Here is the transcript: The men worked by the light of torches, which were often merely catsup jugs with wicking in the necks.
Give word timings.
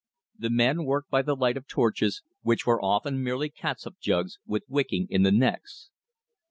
The 0.35 0.49
men 0.49 0.85
worked 0.85 1.11
by 1.11 1.21
the 1.21 1.35
light 1.35 1.57
of 1.57 1.67
torches, 1.67 2.23
which 2.41 2.65
were 2.65 2.83
often 2.83 3.23
merely 3.23 3.49
catsup 3.49 3.99
jugs 3.99 4.39
with 4.47 4.63
wicking 4.67 5.05
in 5.11 5.21
the 5.21 5.31
necks. 5.31 5.91